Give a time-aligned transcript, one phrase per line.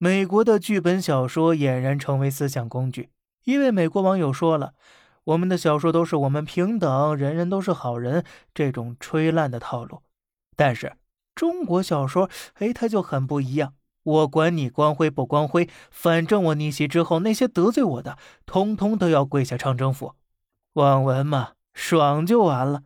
[0.00, 3.10] 美国的剧本小说俨然成为思想工具。
[3.44, 4.74] 一位美国网友说了
[5.24, 8.24] ：“我们的小说都是我们平等，人人都是好人，
[8.54, 10.02] 这种吹烂的套路。”
[10.54, 10.96] 但是
[11.34, 13.74] 中国小说，哎，它就很不一样。
[14.04, 20.14] 我管你光辉不光辉，反正我逆袭之后，那些得罪我的，通通都要跪下唱征服。
[20.74, 22.84] 网文嘛，爽就完了。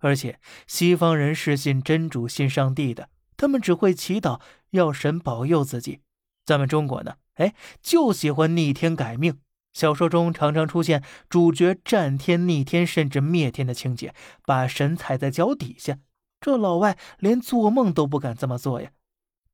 [0.00, 4.40] 而且西方人是信真主、信上帝的，他们只会祈祷
[4.70, 6.00] 要神保佑自己。
[6.48, 7.52] 咱们中国呢，哎，
[7.82, 9.38] 就喜欢逆天改命。
[9.74, 14.14] 小说中常常出现主角战天逆天，甚至灭天的情节，
[14.46, 15.98] 把神踩在脚底下。
[16.40, 18.92] 这老外连做梦都不敢这么做呀！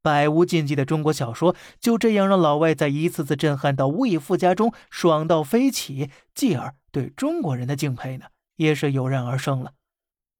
[0.02, 9.72] 百无禁忌的中国小说就这样让老外在一次次震撼到无以复加中爽到飞起，继而对中国人的敬佩呢，也是油然而生了。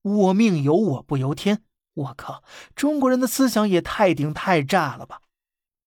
[0.02, 1.62] 我命由我不由天，
[1.94, 2.44] 我靠！
[2.76, 5.18] 中国人的思想也太顶太炸了吧！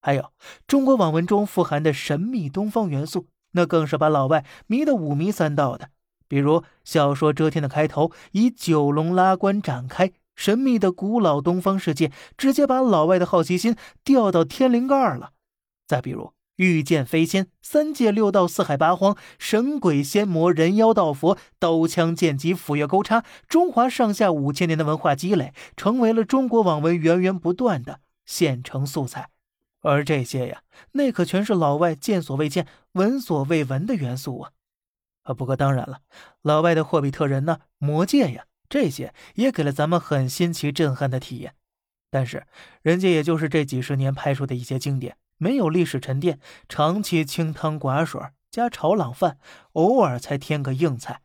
[0.07, 0.31] 还有
[0.66, 3.27] 中国网文中富含的神秘东方元素。
[3.52, 5.89] 那更是把老外迷得五迷三道的。
[6.30, 15.31] 比如小说《遮天》的开头以九龙拉棺展开，神秘的古老东方世界直接把老外的好奇心吊到天灵盖了。
[15.85, 29.30] 再比如御剑飞仙、三界六道、四海八荒、神鬼仙魔、人妖道佛、刀枪剑戟、斧钺钩叉，中华上下五千年的文化积累，成为了中国网文源源不断的现成素材。
[29.89, 34.52] 而这些呀，那可全是老外见所未见、闻所未闻的元素啊！
[35.23, 36.02] 啊，不过当然了，
[36.41, 41.55] 老外的霍比特人呢、魔戒呀，这些也给了咱们很新奇、震撼的体验。
[42.09, 42.45] 但是，
[42.81, 49.38] 人家也就是这几十年拍出的一些经典，没有历史沉淀，长期清汤寡水加炒冷饭，
[49.73, 51.22] 偶尔才添个硬菜。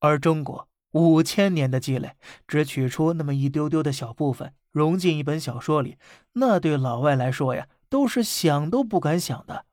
[0.00, 2.16] 而中国五千年的积累，
[2.48, 4.54] 只取出那么一丢丢的小部分。
[4.70, 5.98] 融进一本小说里，
[6.32, 9.66] 那对老外来说呀，都是想都不敢想的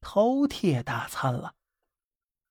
[0.00, 1.54] 饕餮大餐了。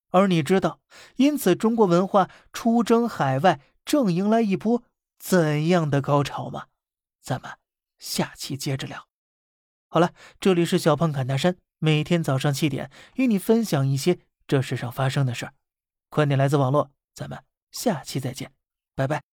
[0.10, 0.80] 而你知道，
[1.16, 4.84] 因此中国文化出征海外，正迎来一波
[5.18, 6.66] 怎样的高潮吗？
[7.22, 7.52] 咱们
[7.98, 9.08] 下期接着聊。
[9.88, 15.54] 好了，这里是小胖侃大山，每天早上七点与你分享一些这世上发生的事儿。
[16.09, 18.52] 观点来自网络，咱们下期再见，
[18.96, 19.31] 拜拜。